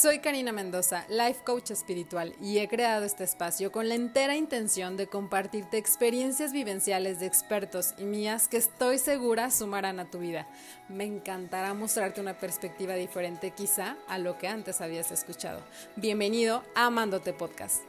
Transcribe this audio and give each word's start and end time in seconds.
Soy 0.00 0.20
Karina 0.20 0.52
Mendoza, 0.52 1.04
life 1.08 1.40
coach 1.44 1.72
espiritual, 1.72 2.32
y 2.40 2.58
he 2.58 2.68
creado 2.68 3.04
este 3.04 3.24
espacio 3.24 3.72
con 3.72 3.88
la 3.88 3.96
entera 3.96 4.36
intención 4.36 4.96
de 4.96 5.08
compartirte 5.08 5.76
experiencias 5.76 6.52
vivenciales 6.52 7.18
de 7.18 7.26
expertos 7.26 7.94
y 7.98 8.04
mías 8.04 8.46
que 8.46 8.58
estoy 8.58 8.98
segura 8.98 9.50
sumarán 9.50 9.98
a 9.98 10.08
tu 10.08 10.20
vida. 10.20 10.46
Me 10.88 11.02
encantará 11.02 11.74
mostrarte 11.74 12.20
una 12.20 12.38
perspectiva 12.38 12.94
diferente 12.94 13.50
quizá 13.50 13.96
a 14.06 14.18
lo 14.18 14.38
que 14.38 14.46
antes 14.46 14.80
habías 14.80 15.10
escuchado. 15.10 15.64
Bienvenido 15.96 16.62
a 16.76 16.86
Amándote 16.86 17.32
Podcast. 17.32 17.82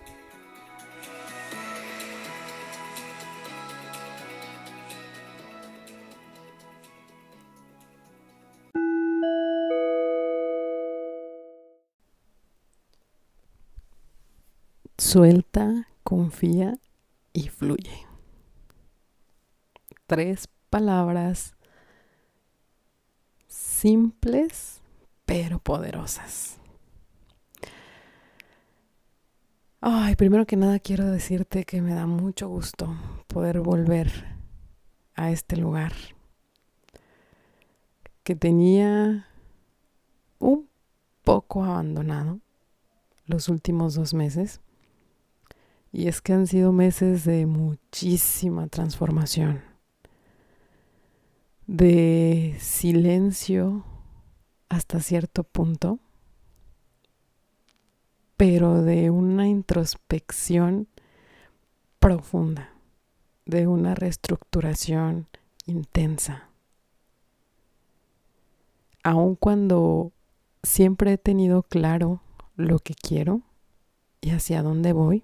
Suelta, 15.11 15.87
confía 16.03 16.77
y 17.33 17.49
fluye. 17.49 18.05
Tres 20.05 20.47
palabras 20.69 21.55
simples 23.47 24.81
pero 25.25 25.57
poderosas. 25.57 26.59
Ay, 29.81 30.15
primero 30.15 30.45
que 30.45 30.57
nada 30.57 30.77
quiero 30.77 31.09
decirte 31.09 31.65
que 31.65 31.81
me 31.81 31.95
da 31.95 32.05
mucho 32.05 32.47
gusto 32.47 32.95
poder 33.25 33.61
volver 33.61 34.37
a 35.15 35.31
este 35.31 35.57
lugar 35.57 35.93
que 38.21 38.35
tenía 38.35 39.25
un 40.37 40.69
poco 41.23 41.63
abandonado 41.63 42.41
los 43.25 43.49
últimos 43.49 43.95
dos 43.95 44.13
meses 44.13 44.61
y 45.91 46.07
es 46.07 46.21
que 46.21 46.33
han 46.33 46.47
sido 46.47 46.71
meses 46.71 47.25
de 47.25 47.45
muchísima 47.45 48.67
transformación, 48.67 49.61
de 51.65 52.55
silencio 52.59 53.83
hasta 54.69 54.99
cierto 54.99 55.43
punto, 55.43 55.99
pero 58.37 58.81
de 58.81 59.09
una 59.09 59.47
introspección 59.47 60.87
profunda, 61.99 62.71
de 63.45 63.67
una 63.67 63.95
reestructuración 63.95 65.27
intensa. 65.65 66.49
Aun 69.03 69.35
cuando 69.35 70.11
siempre 70.61 71.13
he 71.13 71.17
tenido 71.17 71.63
claro 71.63 72.21
lo 72.55 72.79
que 72.79 72.93
quiero 72.93 73.41
y 74.21 74.31
hacia 74.31 74.61
dónde 74.61 74.93
voy, 74.93 75.23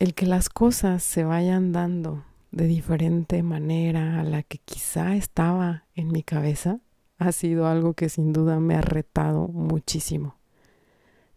el 0.00 0.14
que 0.14 0.24
las 0.24 0.48
cosas 0.48 1.02
se 1.02 1.24
vayan 1.24 1.72
dando 1.72 2.24
de 2.52 2.66
diferente 2.66 3.42
manera 3.42 4.18
a 4.18 4.24
la 4.24 4.42
que 4.42 4.56
quizá 4.58 5.14
estaba 5.14 5.84
en 5.94 6.10
mi 6.10 6.22
cabeza 6.22 6.80
ha 7.18 7.32
sido 7.32 7.66
algo 7.66 7.92
que 7.92 8.08
sin 8.08 8.32
duda 8.32 8.60
me 8.60 8.74
ha 8.74 8.80
retado 8.80 9.46
muchísimo, 9.48 10.36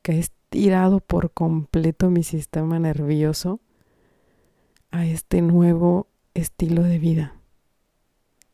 que 0.01 0.13
ha 0.13 0.15
estirado 0.15 1.01
por 1.01 1.31
completo 1.31 2.09
mi 2.09 2.23
sistema 2.23 2.79
nervioso 2.79 3.59
a 4.91 5.05
este 5.05 5.41
nuevo 5.41 6.07
estilo 6.33 6.83
de 6.83 6.99
vida, 6.99 7.35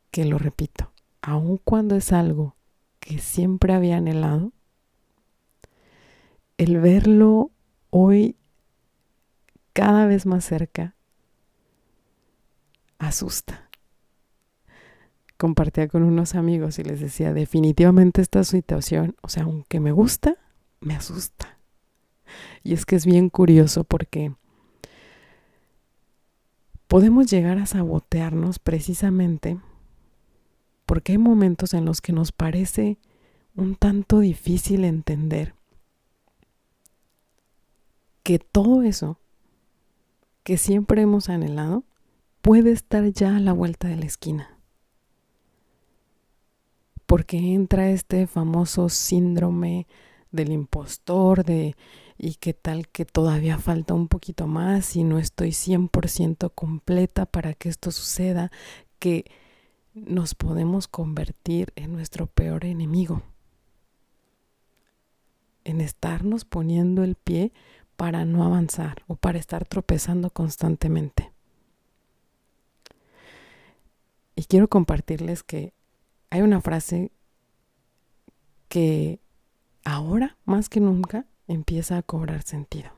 que 0.10 0.26
lo 0.26 0.40
repito, 0.40 0.92
aun 1.22 1.58
cuando 1.64 1.96
es 1.96 2.12
algo 2.12 2.56
que 3.00 3.20
siempre 3.20 3.74
había 3.74 3.98
anhelado, 3.98 4.54
el 6.58 6.80
verlo 6.80 7.52
hoy 7.92 8.36
cada 9.80 10.08
vez 10.08 10.26
más 10.26 10.44
cerca, 10.44 10.94
asusta. 12.98 13.70
Compartía 15.38 15.88
con 15.88 16.04
unos 16.04 16.36
amigos 16.36 16.80
y 16.80 16.84
les 16.84 17.00
decía, 17.00 17.32
definitivamente 17.32 18.22
esta 18.22 18.44
situación, 18.44 19.16
o 19.22 19.30
sea, 19.30 19.44
aunque 19.44 19.80
me 19.80 19.94
gusta, 19.94 20.36
me 20.82 20.98
asusta. 20.98 21.60
Y 22.62 22.74
es 22.74 22.86
que 22.86 22.98
es 22.98 23.06
bien 23.06 23.30
curioso 23.30 23.86
porque 23.86 24.34
podemos 26.90 27.28
llegar 27.28 27.58
a 27.58 27.66
sabotearnos 27.66 28.60
precisamente 28.60 29.62
porque 30.86 31.14
hay 31.14 31.20
momentos 31.20 31.74
en 31.74 31.86
los 31.86 32.02
que 32.02 32.12
nos 32.12 32.34
parece 32.34 32.98
un 33.56 33.78
tanto 33.78 34.20
difícil 34.20 34.84
entender 34.84 35.56
que 38.24 38.40
todo 38.40 38.84
eso 38.84 39.22
que 40.44 40.58
siempre 40.58 41.02
hemos 41.02 41.30
anhelado 41.30 41.84
puede 42.42 42.72
estar 42.72 43.06
ya 43.12 43.36
a 43.36 43.40
la 43.40 43.54
vuelta 43.54 43.88
de 43.88 43.98
la 43.98 44.06
esquina. 44.06 44.58
Porque 47.06 47.38
entra 47.54 47.90
este 47.90 48.28
famoso 48.28 48.90
síndrome 48.90 49.88
del 50.32 50.52
impostor, 50.52 51.44
de 51.44 51.76
y 52.22 52.36
qué 52.36 52.54
tal 52.54 52.90
que 52.90 53.06
todavía 53.06 53.58
falta 53.58 53.94
un 53.94 54.10
poquito 54.10 54.46
más 54.46 54.96
y 54.98 55.06
no 55.06 55.20
estoy 55.20 55.50
100% 55.50 56.52
completa 56.54 57.26
para 57.26 57.54
que 57.54 57.70
esto 57.70 57.92
suceda, 57.92 58.52
que 59.00 59.26
nos 59.94 60.36
podemos 60.36 60.90
convertir 60.90 61.72
en 61.78 61.94
nuestro 61.94 62.28
peor 62.28 62.66
enemigo. 62.66 63.24
En 65.64 65.80
estarnos 65.80 66.44
poniendo 66.44 67.04
el 67.04 67.16
pie 67.16 67.54
para 68.00 68.24
no 68.24 68.46
avanzar 68.46 69.04
o 69.08 69.18
para 69.18 69.40
estar 69.40 69.66
tropezando 69.66 70.30
constantemente. 70.30 71.34
Y 74.38 74.46
quiero 74.46 74.70
compartirles 74.70 75.44
que 75.44 75.74
hay 76.30 76.40
una 76.40 76.62
frase 76.62 77.12
que 78.70 79.20
ahora 79.84 80.38
más 80.46 80.70
que 80.70 80.80
nunca 80.80 81.26
empieza 81.46 81.98
a 81.98 82.02
cobrar 82.02 82.44
sentido. 82.44 82.90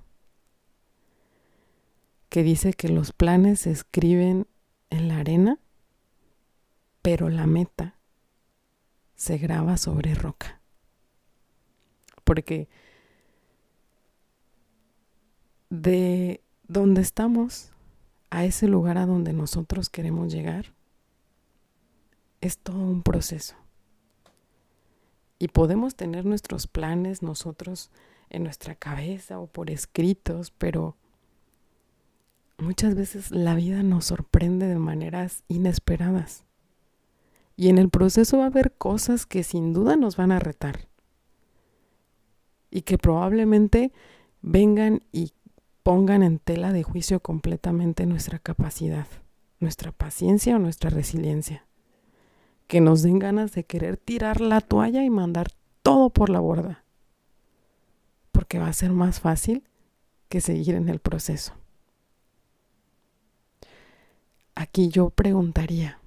Que 2.30 2.44
dice 2.44 2.74
que 2.74 2.90
los 2.90 3.12
planes 3.12 3.62
se 3.62 3.72
escriben 3.72 4.46
en 4.92 5.08
la 5.08 5.18
arena, 5.18 5.58
pero 7.02 7.30
la 7.30 7.48
meta 7.48 7.96
se 9.16 9.40
graba 9.40 9.78
sobre 9.78 10.14
roca. 10.14 10.62
Porque 12.24 12.70
de 15.72 16.44
donde 16.68 17.02
estamos 17.02 17.72
a 18.30 18.44
ese 18.44 18.68
lugar 18.68 18.98
a 18.98 19.06
donde 19.06 19.34
nosotros 19.34 19.90
queremos 19.90 20.32
llegar 20.32 20.74
es 22.42 22.58
todo 22.58 22.78
un 22.78 23.04
proceso. 23.04 23.56
Y 25.40 25.48
podemos 25.48 25.96
tener 25.96 26.26
nuestros 26.26 26.68
planes 26.68 27.24
nosotros 27.24 27.90
en 28.30 28.44
nuestra 28.44 28.76
cabeza 28.76 29.40
o 29.40 29.48
por 29.48 29.72
escritos, 29.72 30.52
pero 30.52 30.98
muchas 32.58 32.94
veces 32.94 33.32
la 33.32 33.56
vida 33.56 33.82
nos 33.82 34.06
sorprende 34.06 34.68
de 34.68 34.78
maneras 34.78 35.44
inesperadas. 35.48 36.44
Y 37.56 37.70
en 37.70 37.78
el 37.78 37.90
proceso 37.90 38.40
va 38.40 38.44
a 38.44 38.48
haber 38.48 38.74
cosas 38.74 39.26
que 39.26 39.44
sin 39.44 39.72
duda 39.72 39.96
nos 39.96 40.18
van 40.18 40.32
a 40.32 40.40
retar. 40.40 40.90
Y 42.70 42.82
que 42.82 42.98
probablemente 42.98 43.92
vengan 44.42 45.04
y 45.12 45.34
pongan 45.84 46.24
en 46.24 46.40
tela 46.40 46.72
de 46.72 46.84
juicio 46.84 47.20
completamente 47.20 48.06
nuestra 48.06 48.40
capacidad, 48.40 49.08
nuestra 49.60 49.92
paciencia 49.92 50.56
o 50.56 50.60
nuestra 50.60 50.90
resiliencia. 50.90 51.66
Que 52.68 52.82
nos 52.82 53.02
den 53.02 53.20
ganas 53.20 53.52
de 53.54 53.66
querer 53.66 53.98
tirar 53.98 54.42
la 54.42 54.62
toalla 54.62 55.04
y 55.04 55.10
mandar 55.10 55.52
todo 55.82 56.10
por 56.10 56.30
la 56.30 56.40
borda. 56.40 56.84
Porque 58.32 58.60
va 58.60 58.68
a 58.68 58.74
ser 58.74 58.92
más 58.92 59.20
fácil 59.20 59.64
que 60.30 60.40
seguir 60.40 60.76
en 60.76 60.88
el 60.88 61.00
proceso. 61.00 61.54
Aquí 64.56 64.90
yo 64.90 65.10
preguntaría, 65.10 66.00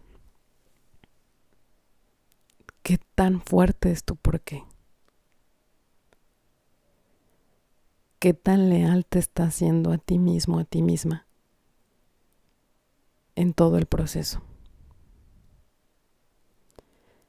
¿qué 2.83 2.99
tan 3.15 3.41
fuerte 3.41 3.91
es 3.91 4.05
tu 4.05 4.17
por 4.17 4.41
qué? 4.41 4.65
Qué 8.25 8.33
tan 8.33 8.71
leal 8.71 9.05
te 9.05 9.19
estás 9.19 9.49
haciendo 9.49 9.93
a 9.93 9.99
ti 9.99 10.19
mismo, 10.19 10.59
a 10.59 10.65
ti 10.65 10.81
misma, 10.81 11.27
en 13.35 13.53
todo 13.53 13.77
el 13.77 13.85
proceso. 13.85 14.41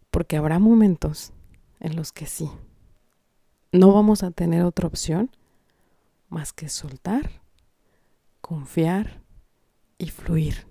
Porque 0.09 0.38
habrá 0.38 0.57
momentos 0.57 1.33
en 1.81 1.97
los 1.97 2.13
que 2.13 2.27
sí, 2.27 2.50
no 3.74 3.92
vamos 3.92 4.24
a 4.24 4.31
tener 4.31 4.63
otra 4.63 4.88
opción 4.88 5.36
más 6.30 6.53
que 6.53 6.69
soltar, 6.69 7.41
confiar 8.39 9.21
y 9.98 10.12
fluir. 10.12 10.65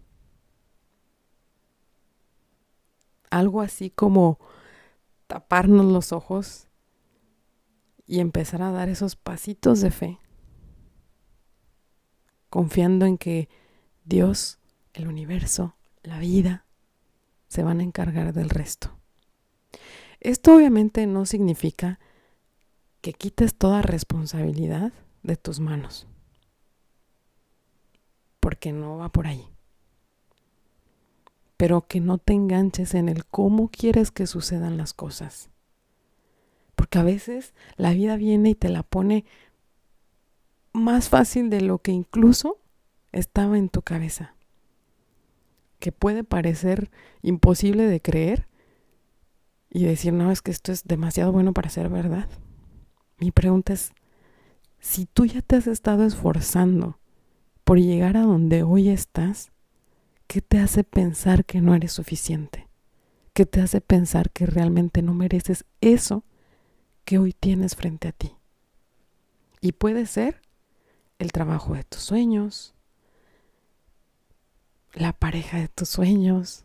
Algo 3.29 3.61
así 3.61 3.91
como 3.91 4.39
taparnos 5.27 5.85
los 5.85 6.13
ojos 6.13 6.67
y 8.07 8.21
empezar 8.21 8.63
a 8.63 8.71
dar 8.71 8.89
esos 8.89 9.17
pasitos 9.17 9.81
de 9.81 9.91
fe, 9.91 10.19
confiando 12.51 13.07
en 13.07 13.19
que 13.19 13.49
Dios, 14.05 14.59
el 14.93 15.09
universo, 15.09 15.75
la 16.03 16.19
vida, 16.19 16.67
se 17.49 17.63
van 17.63 17.81
a 17.81 17.85
encargar 17.85 18.33
del 18.33 18.51
resto. 18.51 18.99
Esto 20.21 20.57
obviamente 20.57 21.07
no 21.07 21.27
significa 21.27 21.99
que 23.01 23.13
quites 23.13 23.55
toda 23.55 23.83
responsabilidad 23.83 24.93
de 25.23 25.37
tus 25.37 25.61
manos, 25.61 26.07
porque 28.41 28.73
no 28.73 28.99
va 28.99 29.11
por 29.11 29.27
ahí. 29.27 29.47
Pero 31.57 31.87
que 31.87 32.01
no 32.01 32.19
te 32.19 32.33
enganches 32.33 32.95
en 32.95 33.09
el 33.09 33.25
cómo 33.27 33.69
quieres 33.69 34.11
que 34.11 34.27
sucedan 34.27 34.77
las 34.77 34.93
cosas. 34.93 35.51
Porque 36.85 36.99
a 36.99 37.03
veces 37.03 37.55
la 37.77 37.95
vida 37.95 38.15
viene 38.17 38.51
y 38.51 38.55
te 38.55 38.69
la 38.69 38.83
pone 38.83 39.25
más 40.75 41.09
fácil 41.09 41.49
de 41.49 41.63
lo 41.63 41.79
que 41.79 41.93
incluso 41.93 42.59
estaba 43.11 43.57
en 43.57 43.71
tu 43.71 43.81
cabeza. 43.81 44.35
Que 45.79 45.93
puede 45.93 46.25
parecer 46.25 46.91
imposible 47.23 47.87
de 47.87 48.03
creer 48.03 48.49
y 49.71 49.85
decir, 49.85 50.13
no, 50.13 50.31
es 50.31 50.43
que 50.43 50.51
esto 50.51 50.73
es 50.73 50.85
demasiado 50.85 51.33
bueno 51.33 51.55
para 51.55 51.71
ser 51.71 51.89
verdad. 51.89 52.29
Mi 53.17 53.31
pregunta 53.31 53.73
es, 53.73 53.95
si 54.79 55.07
tú 55.07 55.25
ya 55.25 55.41
te 55.41 55.57
has 55.57 55.67
estado 55.67 56.05
esforzando 56.05 56.99
por 57.65 57.79
llegar 57.79 58.19
a 58.19 58.25
donde 58.25 58.63
hoy 58.63 58.91
estás, 58.91 59.53
¿qué 60.27 60.43
te 60.43 60.59
hace 60.59 60.85
pensar 60.85 61.47
que 61.47 61.63
no 61.63 61.75
eres 61.75 61.93
suficiente? 61.93 62.69
¿Qué 63.33 63.47
te 63.47 63.63
hace 63.63 63.81
pensar 63.81 64.31
que 64.31 64.45
realmente 64.45 65.01
no 65.01 65.15
mereces 65.15 65.65
eso 65.81 66.25
que 67.05 67.19
hoy 67.19 67.33
tienes 67.33 67.77
frente 67.77 68.09
a 68.09 68.13
ti? 68.13 68.33
Y 69.61 69.73
puede 69.73 70.07
ser 70.07 70.41
el 71.19 71.33
trabajo 71.33 71.75
de 71.75 71.85
tus 71.85 72.03
sueños, 72.03 72.75
la 74.93 75.13
pareja 75.13 75.59
de 75.59 75.69
tus 75.69 75.89
sueños, 75.89 76.65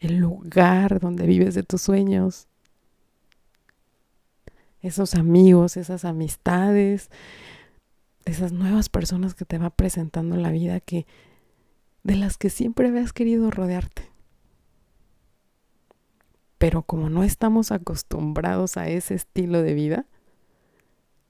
el 0.00 0.18
lugar 0.18 1.00
donde 1.00 1.26
vives 1.26 1.54
de 1.54 1.62
tus 1.62 1.82
sueños, 1.82 2.46
esos 4.80 5.14
amigos, 5.14 5.76
esas 5.76 6.04
amistades, 6.04 7.10
esas 8.24 8.52
nuevas 8.52 8.88
personas 8.88 9.34
que 9.34 9.44
te 9.44 9.58
va 9.58 9.70
presentando 9.70 10.36
la 10.36 10.50
vida 10.50 10.80
que 10.80 11.06
de 12.04 12.14
las 12.14 12.38
que 12.38 12.48
siempre 12.48 12.88
habías 12.88 13.12
querido 13.12 13.50
rodearte. 13.50 14.08
Pero 16.58 16.82
como 16.82 17.08
no 17.08 17.22
estamos 17.22 17.70
acostumbrados 17.70 18.76
a 18.76 18.88
ese 18.88 19.14
estilo 19.14 19.62
de 19.62 19.74
vida, 19.74 20.06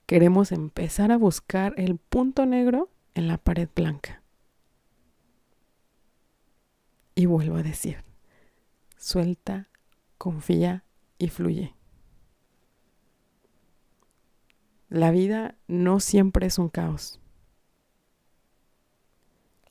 queremos 0.07 0.51
empezar 0.51 1.11
a 1.11 1.17
buscar 1.17 1.73
el 1.77 1.97
punto 1.97 2.47
negro 2.47 2.89
en 3.13 3.27
la 3.27 3.37
pared 3.37 3.69
blanca. 3.75 4.23
Y 7.13 7.27
vuelvo 7.27 7.57
a 7.57 7.63
decir, 7.63 8.03
suelta, 8.97 9.67
confía 10.17 10.83
y 11.19 11.27
fluye. 11.29 11.75
La 14.89 15.11
vida 15.11 15.55
no 15.67 15.99
siempre 15.99 16.47
es 16.47 16.57
un 16.57 16.69
caos. 16.69 17.19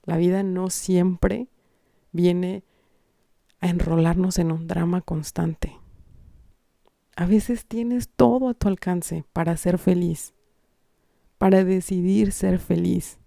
La 0.05 0.17
vida 0.17 0.45
no 0.45 0.71
siempre 0.71 1.49
viene 2.13 2.63
a 3.61 3.69
enrolarnos 3.69 4.39
en 4.39 4.53
un 4.53 4.67
drama 4.67 5.01
constante. 5.01 5.77
A 7.17 7.27
veces 7.27 7.67
tienes 7.67 8.09
todo 8.09 8.49
a 8.49 8.55
tu 8.55 8.69
alcance 8.69 9.25
para 9.33 9.57
ser 9.57 9.79
feliz, 9.79 10.35
para 11.37 11.65
decidir 11.65 12.33
ser 12.33 12.59
feliz. 12.61 13.19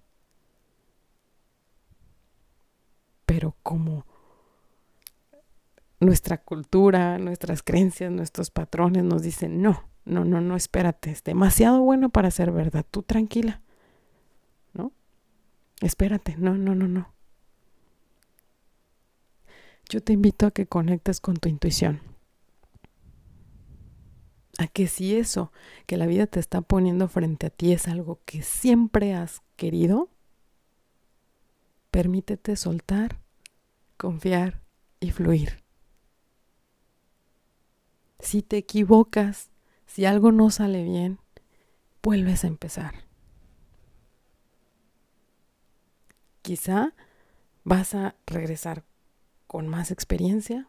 Pero 3.26 3.56
como 3.64 4.06
nuestra 6.00 6.38
cultura, 6.38 7.18
nuestras 7.20 7.64
creencias, 7.64 8.12
nuestros 8.12 8.50
patrones 8.50 9.04
nos 9.04 9.22
dicen, 9.22 9.62
no, 9.62 9.84
no, 10.04 10.26
no, 10.26 10.42
no, 10.42 10.56
espérate, 10.56 11.12
es 11.12 11.24
demasiado 11.24 11.82
bueno 11.82 12.10
para 12.10 12.32
ser 12.32 12.52
verdad, 12.52 12.86
tú 12.90 13.04
tranquila, 13.04 13.62
¿no? 14.74 14.92
Espérate, 15.80 16.36
no, 16.38 16.58
no, 16.58 16.76
no, 16.76 16.88
no. 16.88 17.14
Yo 19.92 20.02
te 20.02 20.14
invito 20.14 20.46
a 20.46 20.52
que 20.52 20.68
conectes 20.68 21.20
con 21.20 21.36
tu 21.36 21.50
intuición. 21.50 22.00
A 24.58 24.68
que 24.68 24.88
si 24.88 25.18
eso 25.18 25.52
que 25.86 25.98
la 25.98 26.06
vida 26.06 26.28
te 26.28 26.40
está 26.40 26.62
poniendo 26.62 27.10
frente 27.10 27.48
a 27.48 27.50
ti 27.50 27.74
es 27.74 27.90
algo 27.90 28.22
que 28.24 28.42
siempre 28.42 29.14
has 29.14 29.42
querido, 29.58 30.08
permítete 31.92 32.56
soltar, 32.56 33.20
confiar 33.98 34.62
y 35.02 35.12
fluir. 35.12 35.62
Si 38.22 38.44
te 38.44 38.56
equivocas, 38.56 39.50
si 39.88 40.06
algo 40.06 40.32
no 40.32 40.52
sale 40.52 40.86
bien, 40.86 41.20
vuelves 42.02 42.46
a 42.46 42.48
empezar. 42.48 43.04
Quizá 46.44 46.94
vas 47.66 47.94
a 47.94 48.16
regresar 48.26 48.86
con 49.52 49.68
más 49.68 49.92
experiencia, 49.92 50.66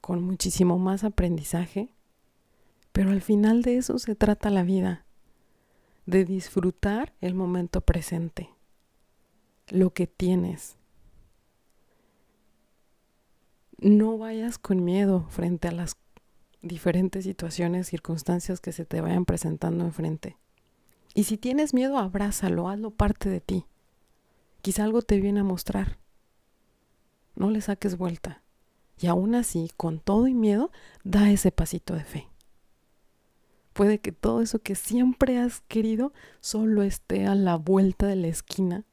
con 0.00 0.22
muchísimo 0.22 0.78
más 0.78 1.04
aprendizaje, 1.04 1.92
pero 2.90 3.10
al 3.10 3.20
final 3.20 3.60
de 3.60 3.76
eso 3.76 3.98
se 3.98 4.14
trata 4.14 4.48
la 4.48 4.62
vida, 4.62 5.04
de 6.06 6.24
disfrutar 6.24 7.12
el 7.20 7.34
momento 7.34 7.82
presente, 7.82 8.48
lo 9.68 9.92
que 9.92 10.06
tienes. 10.06 10.78
No 13.76 14.16
vayas 14.16 14.56
con 14.56 14.82
miedo 14.82 15.26
frente 15.28 15.68
a 15.68 15.72
las 15.72 15.98
diferentes 16.62 17.24
situaciones, 17.24 17.88
circunstancias 17.88 18.62
que 18.62 18.72
se 18.72 18.86
te 18.86 19.02
vayan 19.02 19.26
presentando 19.26 19.84
enfrente. 19.84 20.38
Y 21.12 21.24
si 21.24 21.36
tienes 21.36 21.74
miedo, 21.74 21.98
abrázalo, 21.98 22.70
hazlo 22.70 22.90
parte 22.90 23.28
de 23.28 23.42
ti. 23.42 23.66
Quizá 24.62 24.84
algo 24.84 25.02
te 25.02 25.20
viene 25.20 25.40
a 25.40 25.44
mostrar. 25.44 26.02
No 27.34 27.50
le 27.50 27.60
saques 27.60 27.96
vuelta. 27.96 28.42
Y 28.98 29.06
aún 29.06 29.34
así, 29.34 29.70
con 29.76 29.98
todo 29.98 30.28
y 30.28 30.34
miedo, 30.34 30.70
da 31.02 31.30
ese 31.30 31.50
pasito 31.50 31.94
de 31.94 32.04
fe. 32.04 32.28
Puede 33.72 33.98
que 33.98 34.12
todo 34.12 34.40
eso 34.40 34.60
que 34.60 34.76
siempre 34.76 35.38
has 35.38 35.60
querido 35.62 36.12
solo 36.40 36.82
esté 36.82 37.26
a 37.26 37.34
la 37.34 37.56
vuelta 37.56 38.06
de 38.06 38.16
la 38.16 38.28
esquina. 38.28 38.84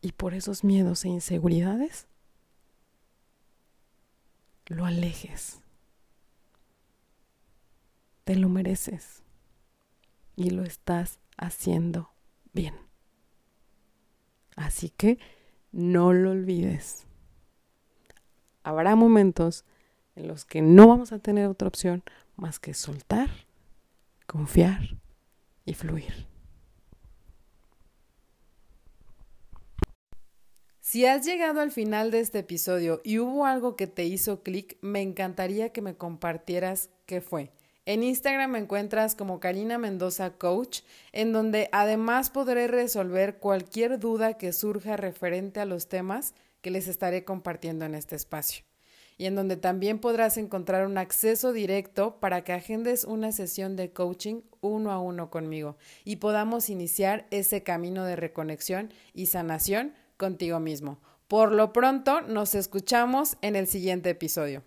Y 0.00 0.12
por 0.12 0.34
esos 0.34 0.62
miedos 0.62 1.04
e 1.04 1.08
inseguridades, 1.08 2.06
lo 4.66 4.84
alejes 4.84 5.60
te 8.26 8.34
lo 8.34 8.48
mereces 8.48 9.22
y 10.34 10.50
lo 10.50 10.64
estás 10.64 11.20
haciendo 11.36 12.10
bien. 12.52 12.74
Así 14.56 14.90
que 14.90 15.20
no 15.72 16.12
lo 16.12 16.30
olvides. 16.30 17.06
Habrá 18.62 18.96
momentos 18.96 19.64
en 20.16 20.28
los 20.28 20.44
que 20.44 20.62
no 20.62 20.88
vamos 20.88 21.12
a 21.12 21.18
tener 21.18 21.46
otra 21.46 21.68
opción 21.68 22.02
más 22.36 22.58
que 22.58 22.74
soltar, 22.74 23.30
confiar 24.26 24.96
y 25.64 25.74
fluir. 25.74 26.26
Si 30.80 31.04
has 31.04 31.26
llegado 31.26 31.60
al 31.60 31.72
final 31.72 32.10
de 32.10 32.20
este 32.20 32.38
episodio 32.38 33.00
y 33.02 33.18
hubo 33.18 33.44
algo 33.44 33.74
que 33.74 33.88
te 33.88 34.04
hizo 34.04 34.42
clic, 34.42 34.78
me 34.82 35.02
encantaría 35.02 35.70
que 35.70 35.82
me 35.82 35.96
compartieras 35.96 36.90
qué 37.06 37.20
fue. 37.20 37.50
En 37.88 38.02
Instagram 38.02 38.50
me 38.50 38.58
encuentras 38.58 39.14
como 39.14 39.38
Karina 39.38 39.78
Mendoza 39.78 40.30
Coach, 40.30 40.80
en 41.12 41.32
donde 41.32 41.68
además 41.70 42.30
podré 42.30 42.66
resolver 42.66 43.38
cualquier 43.38 44.00
duda 44.00 44.34
que 44.34 44.52
surja 44.52 44.96
referente 44.96 45.60
a 45.60 45.66
los 45.66 45.88
temas 45.88 46.34
que 46.62 46.72
les 46.72 46.88
estaré 46.88 47.24
compartiendo 47.24 47.84
en 47.84 47.94
este 47.94 48.16
espacio. 48.16 48.64
Y 49.18 49.26
en 49.26 49.36
donde 49.36 49.56
también 49.56 50.00
podrás 50.00 50.36
encontrar 50.36 50.84
un 50.84 50.98
acceso 50.98 51.52
directo 51.52 52.18
para 52.18 52.42
que 52.42 52.52
agendes 52.52 53.04
una 53.04 53.30
sesión 53.30 53.76
de 53.76 53.92
coaching 53.92 54.40
uno 54.60 54.90
a 54.90 54.98
uno 54.98 55.30
conmigo 55.30 55.76
y 56.04 56.16
podamos 56.16 56.68
iniciar 56.70 57.28
ese 57.30 57.62
camino 57.62 58.04
de 58.04 58.16
reconexión 58.16 58.92
y 59.14 59.26
sanación 59.26 59.94
contigo 60.16 60.58
mismo. 60.58 60.98
Por 61.28 61.52
lo 61.52 61.72
pronto, 61.72 62.20
nos 62.20 62.56
escuchamos 62.56 63.36
en 63.42 63.54
el 63.54 63.68
siguiente 63.68 64.10
episodio. 64.10 64.64